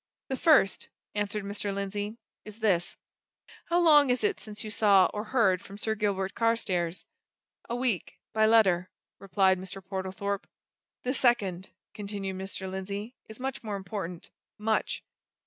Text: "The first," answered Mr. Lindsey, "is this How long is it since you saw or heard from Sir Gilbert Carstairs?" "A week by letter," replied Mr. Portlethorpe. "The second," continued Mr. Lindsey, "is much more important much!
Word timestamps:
"The 0.29 0.35
first," 0.35 0.87
answered 1.13 1.43
Mr. 1.43 1.71
Lindsey, 1.71 2.17
"is 2.43 2.57
this 2.59 2.97
How 3.65 3.77
long 3.79 4.09
is 4.09 4.23
it 4.23 4.39
since 4.39 4.63
you 4.63 4.71
saw 4.71 5.07
or 5.13 5.25
heard 5.25 5.61
from 5.61 5.77
Sir 5.77 5.93
Gilbert 5.93 6.33
Carstairs?" 6.33 7.05
"A 7.69 7.75
week 7.75 8.17
by 8.33 8.47
letter," 8.47 8.89
replied 9.19 9.59
Mr. 9.59 9.79
Portlethorpe. 9.79 10.47
"The 11.03 11.13
second," 11.13 11.69
continued 11.93 12.35
Mr. 12.37 12.67
Lindsey, 12.67 13.13
"is 13.29 13.39
much 13.39 13.61
more 13.61 13.75
important 13.75 14.31
much! 14.57 15.03